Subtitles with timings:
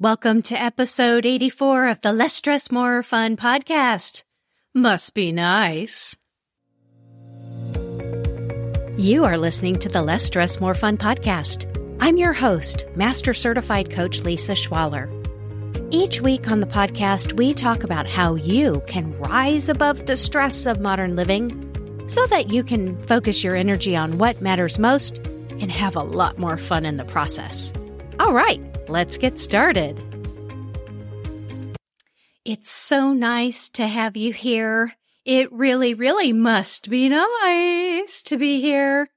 [0.00, 4.24] Welcome to episode 84 of the Less Stress More Fun podcast.
[4.74, 6.16] Must be nice.
[8.96, 11.70] You are listening to the Less Stress More Fun podcast.
[12.00, 15.08] I'm your host, Master Certified Coach Lisa Schwaller.
[15.94, 20.66] Each week on the podcast, we talk about how you can rise above the stress
[20.66, 21.70] of modern living
[22.08, 25.18] so that you can focus your energy on what matters most
[25.60, 27.72] and have a lot more fun in the process.
[28.18, 30.00] All right, let's get started.
[32.44, 34.94] It's so nice to have you here.
[35.24, 39.08] It really, really must be nice to be here.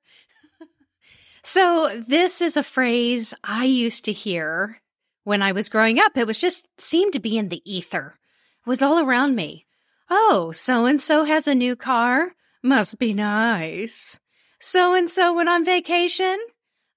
[1.43, 4.81] so this is a phrase I used to hear
[5.25, 6.15] when I was growing up.
[6.15, 8.17] It was just seemed to be in the ether.
[8.65, 9.65] It was all around me.
[10.09, 12.31] Oh, so and so has a new car.
[12.63, 14.19] Must be nice.
[14.61, 16.39] So and so went on vacation.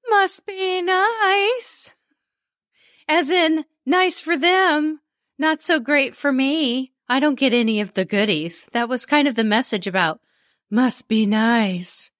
[0.09, 1.91] Must be nice.
[3.13, 5.01] As in, nice for them,
[5.37, 6.93] not so great for me.
[7.09, 8.69] I don't get any of the goodies.
[8.71, 10.21] That was kind of the message about
[10.71, 12.13] must be nice.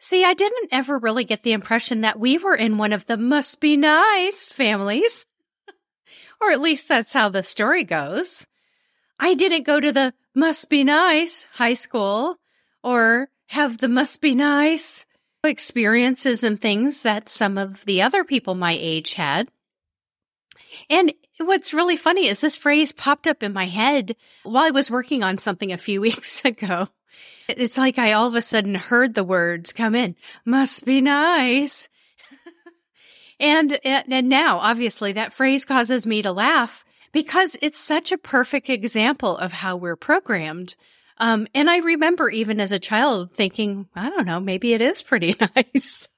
[0.00, 3.16] See, I didn't ever really get the impression that we were in one of the
[3.16, 5.24] must be nice families.
[6.40, 8.44] or at least that's how the story goes.
[9.20, 12.38] I didn't go to the must be nice high school
[12.82, 15.06] or have the must be nice
[15.44, 19.48] experiences and things that some of the other people my age had.
[20.90, 24.90] And what's really funny is this phrase popped up in my head while I was
[24.90, 26.88] working on something a few weeks ago.
[27.48, 31.88] It's like I all of a sudden heard the words come in, must be nice.
[33.40, 38.68] and, and now obviously that phrase causes me to laugh because it's such a perfect
[38.68, 40.76] example of how we're programmed.
[41.16, 45.02] Um, and I remember even as a child thinking, I don't know, maybe it is
[45.02, 46.08] pretty nice.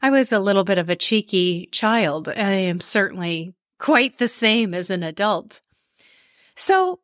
[0.00, 2.28] I was a little bit of a cheeky child.
[2.28, 5.60] I am certainly quite the same as an adult.
[6.54, 7.00] So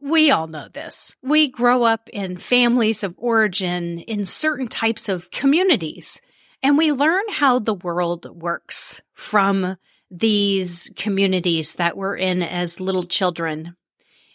[0.00, 1.16] we all know this.
[1.22, 6.22] We grow up in families of origin in certain types of communities
[6.62, 9.76] and we learn how the world works from
[10.10, 13.76] these communities that we're in as little children.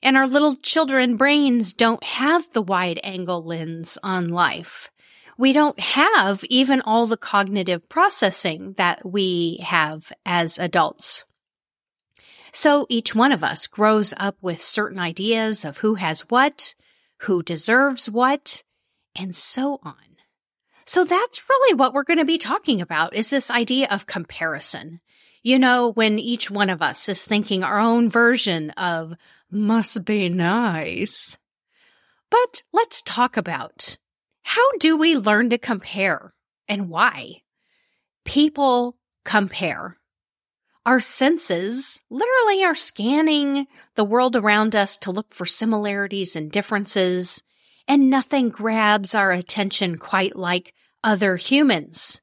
[0.02, 4.90] And our little children brains don't have the wide angle lens on life.
[5.38, 11.26] We don't have even all the cognitive processing that we have as adults.
[12.56, 16.74] So each one of us grows up with certain ideas of who has what,
[17.24, 18.64] who deserves what,
[19.14, 19.96] and so on.
[20.86, 25.02] So that's really what we're going to be talking about is this idea of comparison.
[25.44, 29.16] You know, when each one of us is thinking our own version of
[29.52, 31.36] must be nice.
[32.32, 33.98] But let's talk about
[34.44, 36.34] how do we learn to compare
[36.70, 37.42] and why?
[38.24, 38.96] People
[39.26, 39.98] compare.
[40.86, 43.66] Our senses literally are scanning
[43.96, 47.42] the world around us to look for similarities and differences,
[47.88, 52.22] and nothing grabs our attention quite like other humans.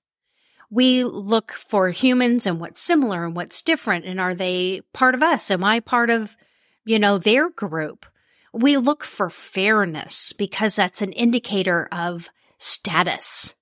[0.71, 5.25] We look for humans and what's similar and what's different, and are they part of
[5.25, 5.51] us?
[5.51, 6.37] Am I part of,
[6.85, 8.07] you know, their group?
[8.53, 12.29] We look for fairness because that's an indicator of
[12.59, 13.57] status.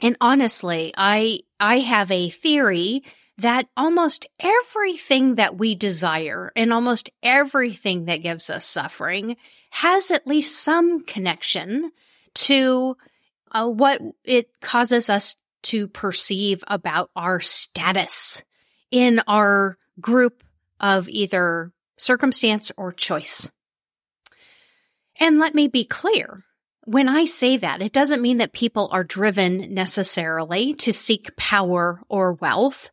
[0.00, 3.02] And honestly, I, I have a theory
[3.38, 9.36] that almost everything that we desire and almost everything that gives us suffering
[9.70, 11.90] has at least some connection
[12.34, 12.96] to
[13.50, 18.42] uh, what it causes us to perceive about our status
[18.90, 20.44] in our group
[20.78, 23.50] of either circumstance or choice.
[25.18, 26.44] And let me be clear.
[26.84, 32.00] When I say that, it doesn't mean that people are driven necessarily to seek power
[32.08, 32.90] or wealth.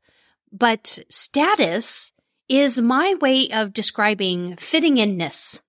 [0.52, 2.12] But status
[2.50, 5.62] is my way of describing fitting inness,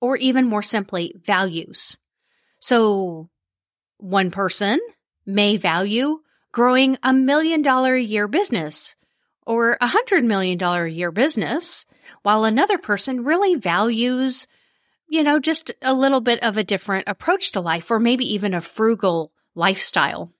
[0.00, 1.98] or even more simply, values.
[2.58, 3.28] So
[3.98, 4.80] one person
[5.24, 6.20] may value
[6.50, 8.96] growing a million dollar a year business
[9.46, 11.86] or a hundred million dollar a year business,
[12.22, 14.48] while another person really values,
[15.08, 18.54] you know, just a little bit of a different approach to life or maybe even
[18.54, 20.32] a frugal lifestyle.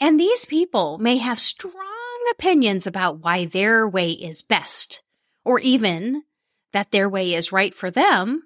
[0.00, 1.87] And these people may have strong
[2.32, 5.02] opinions about why their way is best,
[5.44, 6.24] or even
[6.72, 8.42] that their way is right for them.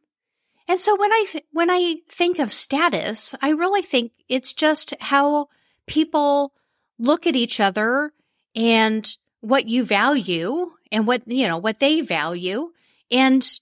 [0.69, 4.95] And so when I th- when I think of status, I really think it's just
[5.01, 5.49] how
[5.87, 6.53] people
[6.99, 8.13] look at each other
[8.55, 12.71] and what you value and what you know what they value
[13.11, 13.61] and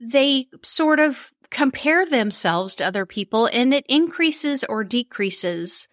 [0.00, 5.88] they sort of compare themselves to other people and it increases or decreases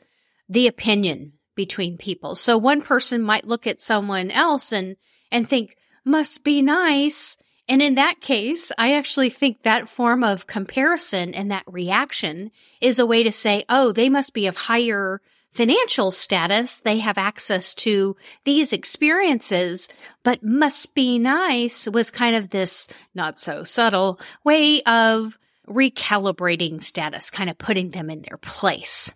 [0.48, 2.36] the opinion between people.
[2.36, 4.96] So one person might look at someone else and
[5.30, 5.76] and think,
[6.06, 7.36] must be nice.
[7.68, 12.98] And in that case, I actually think that form of comparison and that reaction is
[12.98, 15.22] a way to say, oh, they must be of higher
[15.52, 16.80] financial status.
[16.80, 18.16] They have access to
[18.46, 19.90] these experiences,
[20.24, 25.38] but must be nice was kind of this not so subtle way of
[25.68, 29.14] recalibrating status, kind of putting them in their place.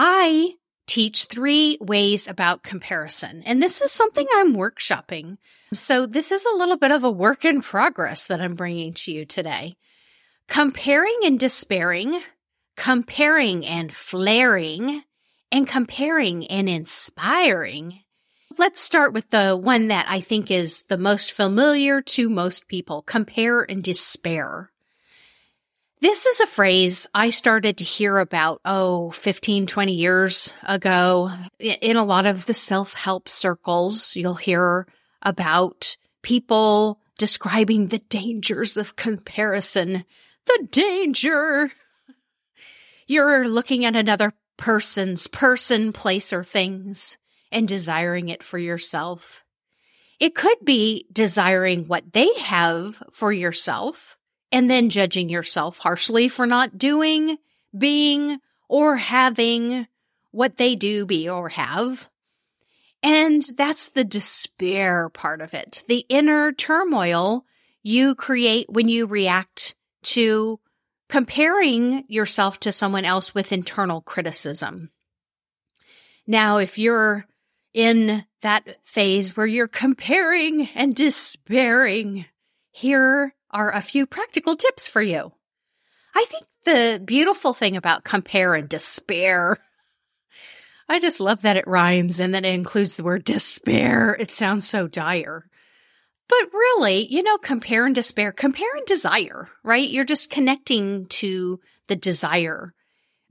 [0.00, 0.52] I
[0.86, 5.38] teach three ways about comparison, and this is something I'm workshopping.
[5.74, 9.12] So this is a little bit of a work in progress that I'm bringing to
[9.12, 9.76] you today.
[10.46, 12.22] Comparing and despairing
[12.78, 15.02] comparing and flaring
[15.50, 18.00] and comparing and inspiring.
[18.56, 23.02] Let's start with the one that I think is the most familiar to most people
[23.02, 24.70] compare and despair.
[26.00, 31.30] This is a phrase I started to hear about, oh, 15, 20 years ago.
[31.58, 34.86] In a lot of the self help circles, you'll hear
[35.22, 40.04] about people describing the dangers of comparison.
[40.46, 41.72] The danger
[43.08, 47.18] you're looking at another person's person, place, or things
[47.50, 49.42] and desiring it for yourself.
[50.20, 54.17] It could be desiring what they have for yourself
[54.50, 57.38] and then judging yourself harshly for not doing,
[57.76, 59.86] being, or having
[60.30, 62.08] what they do, be, or have.
[63.02, 65.84] And that's the despair part of it.
[65.88, 67.44] The inner turmoil
[67.82, 70.58] you create when you react to
[71.08, 74.90] comparing yourself to someone else with internal criticism.
[76.26, 77.26] Now, if you're
[77.72, 82.26] in that phase where you're comparing and despairing,
[82.70, 85.32] here are a few practical tips for you.
[86.14, 89.58] I think the beautiful thing about compare and despair,
[90.88, 94.16] I just love that it rhymes and that it includes the word despair.
[94.18, 95.44] It sounds so dire.
[96.28, 99.88] But really, you know, compare and despair, compare and desire, right?
[99.88, 102.74] You're just connecting to the desire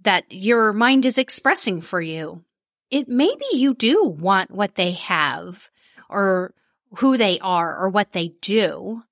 [0.01, 2.43] that your mind is expressing for you.
[2.89, 5.69] It maybe you do want what they have
[6.09, 6.53] or
[6.97, 9.03] who they are or what they do.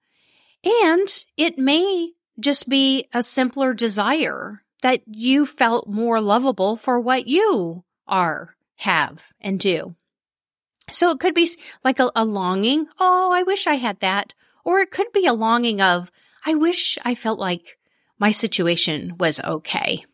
[0.65, 1.07] And
[1.37, 7.83] it may just be a simpler desire that you felt more lovable for what you
[8.07, 9.95] are, have, and do.
[10.91, 11.49] So it could be
[11.83, 12.87] like a, a, longing.
[12.99, 14.33] Oh, I wish I had that.
[14.63, 16.11] Or it could be a longing of,
[16.45, 17.77] I wish I felt like
[18.19, 20.05] my situation was okay.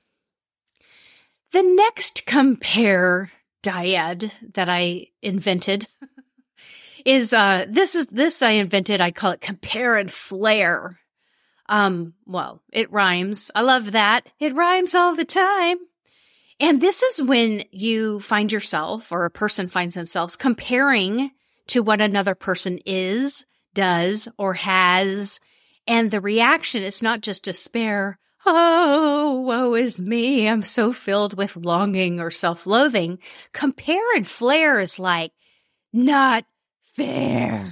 [1.51, 3.31] The next compare
[3.63, 5.87] dyad that I invented
[7.05, 9.01] is, uh, this is, this I invented.
[9.01, 10.99] I call it compare and flare.
[11.67, 13.49] Um, well, it rhymes.
[13.55, 14.29] I love that.
[14.39, 15.77] It rhymes all the time.
[16.59, 21.31] And this is when you find yourself or a person finds themselves comparing
[21.67, 25.39] to what another person is, does, or has.
[25.87, 28.19] And the reaction is not just despair.
[28.45, 30.47] Oh, woe is me.
[30.47, 33.19] I'm so filled with longing or self loathing.
[33.53, 35.31] Compare and flare is like,
[35.93, 36.45] not
[36.93, 37.63] fair.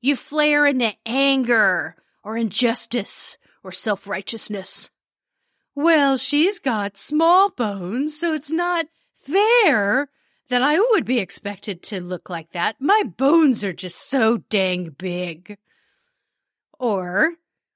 [0.00, 4.90] You flare into anger or injustice or self righteousness.
[5.74, 8.86] Well, she's got small bones, so it's not
[9.18, 10.08] fair
[10.48, 12.76] that I would be expected to look like that.
[12.80, 15.58] My bones are just so dang big.
[16.78, 17.32] Or,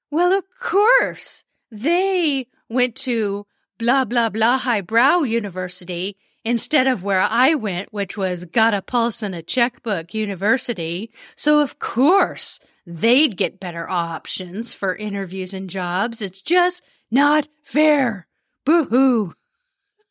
[0.09, 3.45] well, of course, they went to
[3.81, 9.23] blah, blah, blah highbrow university instead of where I went, which was got a pulse
[9.23, 11.11] and a checkbook university.
[11.35, 16.21] So of course they'd get better options for interviews and jobs.
[16.21, 18.27] It's just not fair.
[18.65, 19.33] Boo hoo.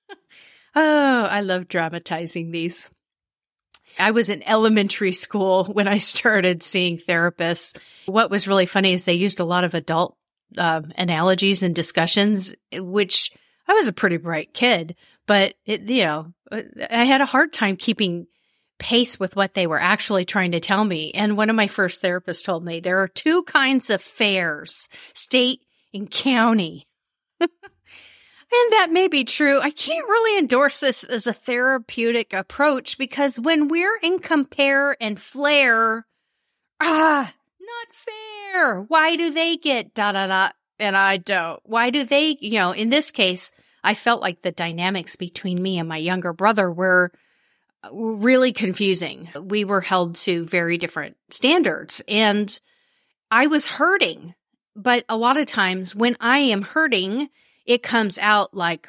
[0.74, 2.88] oh, I love dramatizing these.
[4.00, 7.78] I was in elementary school when I started seeing therapists.
[8.06, 10.16] What was really funny is they used a lot of adult
[10.58, 13.30] um, analogies and discussions, which
[13.70, 14.96] I was a pretty bright kid,
[15.28, 18.26] but it, you know, I had a hard time keeping
[18.80, 21.12] pace with what they were actually trying to tell me.
[21.12, 25.60] And one of my first therapists told me there are two kinds of fairs, state
[25.94, 26.88] and county.
[28.52, 29.60] And that may be true.
[29.60, 35.20] I can't really endorse this as a therapeutic approach because when we're in compare and
[35.20, 36.04] flare,
[36.80, 38.80] ah, not fair.
[38.80, 40.50] Why do they get da da da
[40.80, 41.60] and I don't?
[41.62, 45.78] Why do they, you know, in this case, I felt like the dynamics between me
[45.78, 47.12] and my younger brother were
[47.82, 49.28] uh, really confusing.
[49.40, 52.60] We were held to very different standards and
[53.30, 54.34] I was hurting.
[54.76, 57.28] But a lot of times when I am hurting,
[57.66, 58.88] it comes out like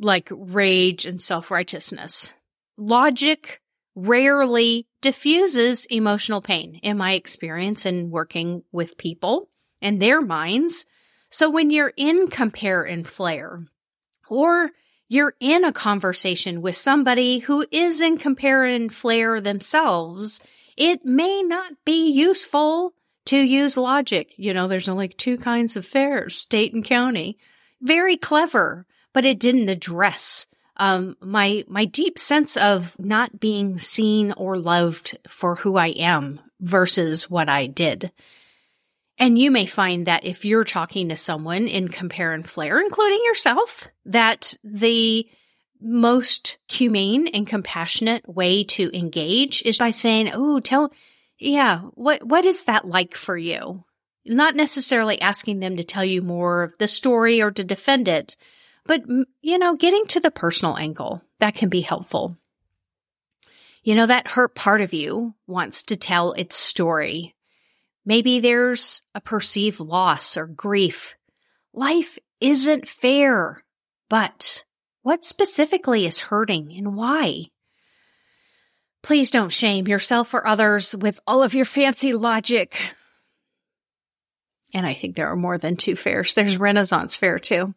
[0.00, 2.32] like rage and self-righteousness.
[2.76, 3.60] Logic,
[3.96, 9.50] rarely diffuses emotional pain in my experience in working with people
[9.82, 10.86] and their minds.
[11.30, 13.66] So when you're in compare and flare
[14.30, 14.70] or
[15.08, 20.40] you're in a conversation with somebody who is in compare and flare themselves,
[20.76, 22.92] it may not be useful
[23.26, 24.34] to use logic.
[24.36, 27.38] You know, there's only two kinds of fairs, state and county.
[27.80, 30.46] Very clever, but it didn't address
[30.78, 36.40] um, my my deep sense of not being seen or loved for who I am
[36.60, 38.12] versus what I did.
[39.18, 43.20] And you may find that if you're talking to someone in compare and flare, including
[43.24, 45.28] yourself, that the
[45.80, 50.92] most humane and compassionate way to engage is by saying, Oh, tell,
[51.38, 53.84] yeah, what, what is that like for you?
[54.24, 58.36] Not necessarily asking them to tell you more of the story or to defend it,
[58.84, 59.02] but,
[59.40, 62.36] you know, getting to the personal angle, that can be helpful.
[63.82, 67.34] You know, that hurt part of you wants to tell its story.
[68.08, 71.14] Maybe there's a perceived loss or grief.
[71.74, 73.62] Life isn't fair,
[74.08, 74.64] but
[75.02, 77.50] what specifically is hurting and why?
[79.02, 82.80] Please don't shame yourself or others with all of your fancy logic.
[84.72, 86.32] And I think there are more than two fairs.
[86.32, 87.74] There's Renaissance Fair too.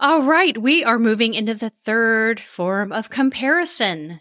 [0.00, 4.20] All right, we are moving into the third form of comparison.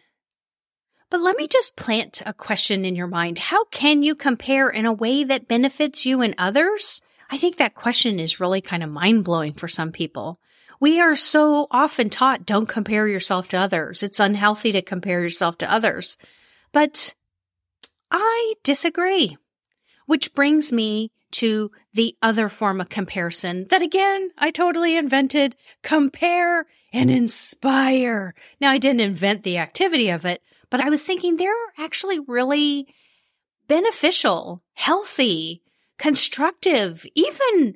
[1.14, 3.38] But let me just plant a question in your mind.
[3.38, 7.04] How can you compare in a way that benefits you and others?
[7.30, 10.40] I think that question is really kind of mind blowing for some people.
[10.80, 14.02] We are so often taught don't compare yourself to others.
[14.02, 16.18] It's unhealthy to compare yourself to others.
[16.72, 17.14] But
[18.10, 19.38] I disagree.
[20.08, 26.66] Which brings me to the other form of comparison that again, I totally invented compare
[26.92, 28.34] and inspire.
[28.60, 30.42] Now I didn't invent the activity of it,
[30.74, 32.88] but I was thinking they're actually really
[33.68, 35.62] beneficial, healthy,
[36.00, 37.76] constructive, even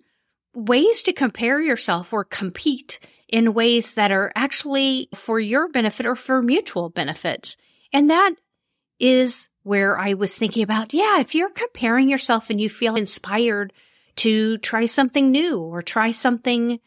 [0.55, 6.15] ways to compare yourself or compete in ways that are actually for your benefit or
[6.15, 7.55] for mutual benefit.
[7.93, 8.33] And that
[8.99, 13.73] is where I was thinking about, yeah, if you're comparing yourself and you feel inspired
[14.15, 16.79] to try something new or try something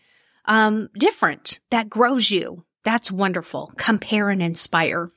[0.47, 3.73] um, different that grows you, that's wonderful.
[3.76, 5.12] Compare and inspire.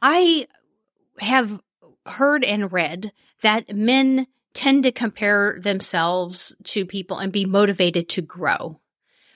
[0.00, 0.46] I
[1.20, 1.60] have
[2.06, 3.12] heard and read
[3.42, 8.80] that men tend to compare themselves to people and be motivated to grow.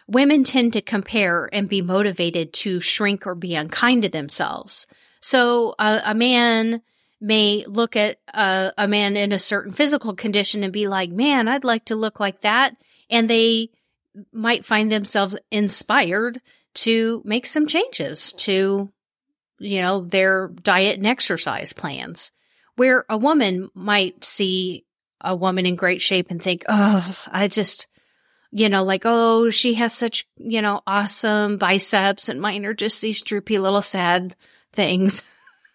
[0.08, 4.86] Women tend to compare and be motivated to shrink or be unkind to themselves.
[5.20, 6.82] So a man
[7.20, 11.62] may look at a man in a certain physical condition and be like, man, I'd
[11.62, 12.76] like to look like that.
[13.08, 13.70] And they
[14.32, 16.40] might find themselves inspired
[16.74, 18.90] to make some changes to,
[19.62, 22.32] you know, their diet and exercise plans.
[22.76, 24.86] Where a woman might see
[25.20, 27.86] a woman in great shape and think, oh, I just,
[28.50, 33.00] you know, like, oh, she has such, you know, awesome biceps and mine are just
[33.00, 34.34] these droopy little sad
[34.72, 35.22] things.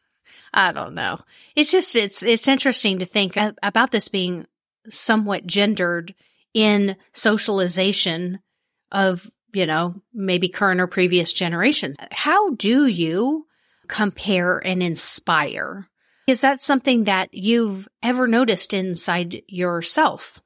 [0.54, 1.20] I don't know.
[1.56, 4.46] It's just, it's, it's interesting to think about this being
[4.90, 6.16] somewhat gendered
[6.54, 8.40] in socialization
[8.92, 11.96] of, you know, maybe current or previous generations.
[12.12, 13.46] How do you
[13.88, 15.88] compare and inspire?
[16.28, 20.42] Is that something that you've ever noticed inside yourself?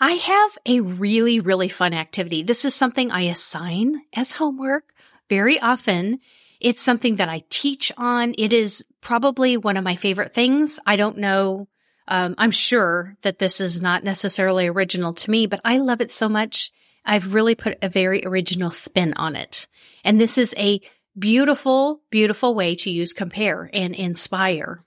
[0.00, 2.42] I have a really, really fun activity.
[2.42, 4.94] This is something I assign as homework
[5.28, 6.20] very often.
[6.60, 8.34] It's something that I teach on.
[8.38, 10.80] It is probably one of my favorite things.
[10.86, 11.68] I don't know.
[12.06, 16.10] Um, I'm sure that this is not necessarily original to me, but I love it
[16.10, 16.72] so much.
[17.04, 19.66] I've really put a very original spin on it.
[20.04, 20.80] And this is a
[21.18, 24.84] beautiful, beautiful way to use compare and inspire.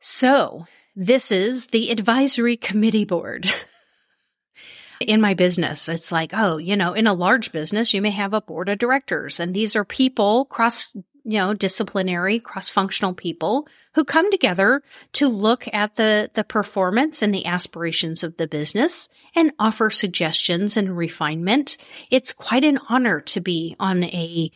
[0.00, 3.50] So this is the advisory committee board.
[5.00, 5.88] in my business.
[5.88, 8.78] It's like, oh, you know, in a large business, you may have a board of
[8.78, 14.82] directors and these are people cross, you know, disciplinary, cross functional people who come together
[15.14, 20.76] to look at the, the performance and the aspirations of the business and offer suggestions
[20.76, 21.76] and refinement.
[22.10, 24.50] It's quite an honor to be on a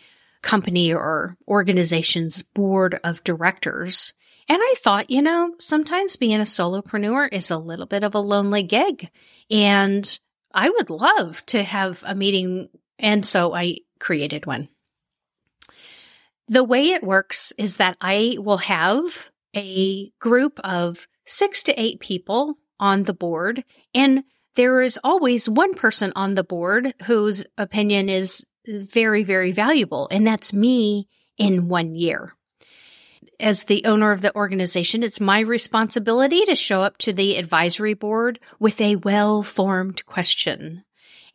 [0.48, 4.14] company or organization's board of directors.
[4.48, 8.20] And I thought, you know, sometimes being a solopreneur is a little bit of a
[8.20, 9.10] lonely gig.
[9.50, 10.18] And
[10.54, 12.70] I would love to have a meeting.
[12.98, 14.70] And so I created one.
[16.48, 22.00] The way it works is that I will have a group of six to eight
[22.00, 23.64] people on the board.
[23.94, 24.24] And
[24.54, 30.08] there is always one person on the board whose opinion is very, very valuable.
[30.10, 32.34] And that's me in one year.
[33.40, 37.94] As the owner of the organization, it's my responsibility to show up to the advisory
[37.94, 40.84] board with a well formed question.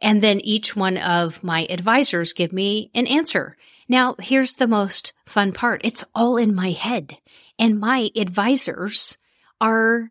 [0.02, 3.56] And then each one of my advisors give me an answer.
[3.88, 5.82] Now, here's the most fun part.
[5.84, 7.18] It's all in my head
[7.58, 9.18] and my advisors
[9.62, 10.10] are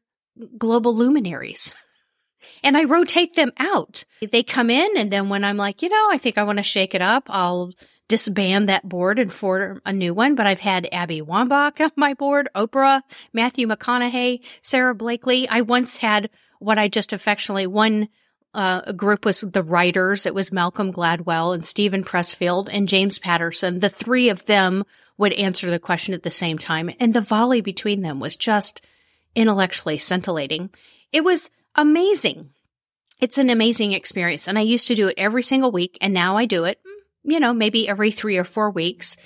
[0.56, 1.74] global luminaries
[2.62, 4.04] and I rotate them out.
[4.20, 6.62] They come in and then when I'm like, you know, I think I want to
[6.62, 7.72] shake it up, I'll
[8.08, 10.34] disband that board and form a new one.
[10.34, 13.02] But I've had Abby Wambach on my board, Oprah,
[13.32, 15.48] Matthew McConaughey, Sara Blakely.
[15.48, 16.28] I once had
[16.58, 18.08] what I just affectionately one
[18.54, 20.26] uh, group was the writers.
[20.26, 23.80] It was Malcolm Gladwell and Steven Pressfield and James Patterson.
[23.80, 24.84] The three of them
[25.16, 26.90] would answer the question at the same time.
[27.00, 28.84] And the volley between them was just
[29.34, 30.70] intellectually scintillating.
[31.12, 32.50] It was amazing.
[33.20, 34.48] It's an amazing experience.
[34.48, 35.98] And I used to do it every single week.
[36.00, 36.80] And now I do it,
[37.22, 39.16] you know, maybe every three or four weeks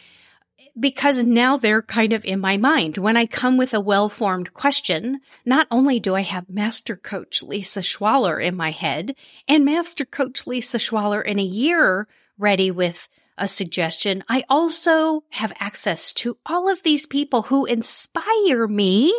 [0.78, 2.98] because now they're kind of in my mind.
[2.98, 7.42] When I come with a well formed question, not only do I have Master Coach
[7.42, 9.14] Lisa Schwaller in my head
[9.48, 12.06] and Master Coach Lisa Schwaller in a year
[12.38, 18.66] ready with a suggestion, I also have access to all of these people who inspire
[18.66, 19.14] me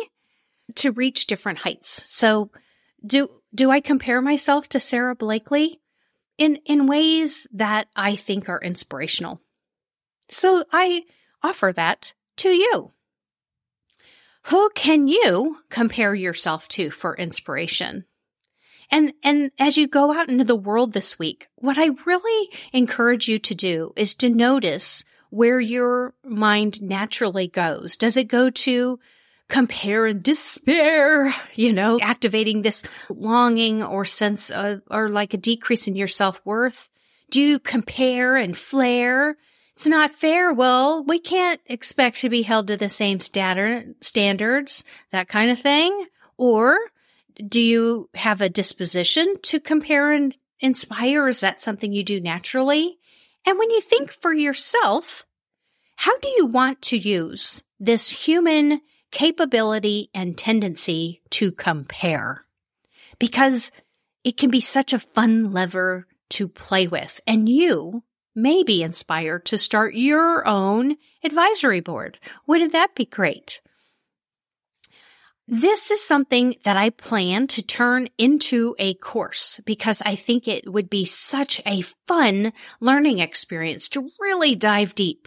[0.76, 2.02] to reach different heights.
[2.10, 2.50] So
[3.04, 5.80] do, do I compare myself to Sara Blakely?
[6.36, 9.40] In, in ways that I think are inspirational.
[10.28, 11.02] So I
[11.42, 12.92] offer that to you.
[14.44, 18.04] Who can you compare yourself to for inspiration?
[18.90, 23.28] And, and as you go out into the world this week, what I really encourage
[23.28, 27.96] you to do is to notice where your mind naturally goes.
[27.96, 28.98] Does it go to
[29.48, 35.88] compare and despair, you know, activating this longing or sense of, or like a decrease
[35.88, 36.88] in your self worth?
[37.30, 39.36] Do you compare and flare?
[39.74, 40.52] It's not fair.
[40.52, 45.60] Well, we can't expect to be held to the same standard, standards, that kind of
[45.60, 46.06] thing.
[46.36, 46.76] Or
[47.46, 51.28] do you have a disposition to compare and inspire?
[51.28, 52.98] Is that something you do naturally?
[53.46, 55.24] And when you think for yourself,
[55.96, 62.44] how do you want to use this human capability and tendency to compare
[63.18, 63.72] because
[64.24, 67.20] it can be such a fun lever to play with.
[67.26, 72.18] And you may be inspired to start your own advisory board.
[72.46, 73.60] Wouldn't that be great?
[75.50, 80.70] This is something that I plan to turn into a course because I think it
[80.70, 85.26] would be such a fun learning experience to really dive deep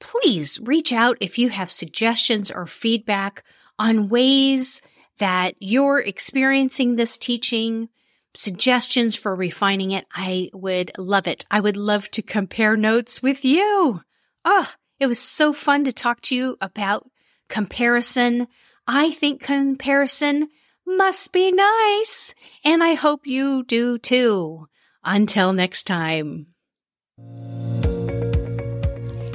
[0.00, 3.44] please reach out if you have suggestions or feedback
[3.78, 4.82] on ways
[5.18, 7.88] that you're experiencing this teaching,
[8.34, 10.06] suggestions for refining it.
[10.12, 11.44] I would love it.
[11.50, 14.00] I would love to compare notes with you.
[14.44, 17.08] Oh, it was so fun to talk to you about
[17.48, 18.48] comparison.
[18.86, 20.48] I think comparison
[20.86, 22.34] must be nice,
[22.64, 24.66] and I hope you do too.
[25.04, 26.48] Until next time.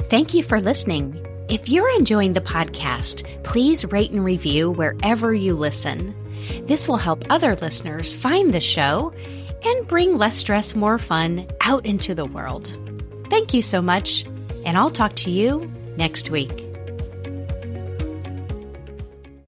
[0.08, 1.26] Thank you for listening.
[1.48, 6.14] If you're enjoying the podcast, please rate and review wherever you listen.
[6.62, 9.12] This will help other listeners find the show
[9.64, 12.76] and bring less stress, more fun out into the world.
[13.30, 14.24] Thank you so much,
[14.64, 16.65] and I'll talk to you next week.